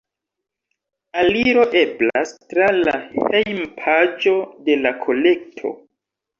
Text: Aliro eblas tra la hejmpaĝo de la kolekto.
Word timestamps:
Aliro 1.23 1.65
eblas 1.81 2.33
tra 2.55 2.71
la 2.79 2.97
hejmpaĝo 3.05 4.37
de 4.67 4.81
la 4.83 4.97
kolekto. 5.07 5.79